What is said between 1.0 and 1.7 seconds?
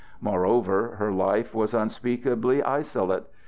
life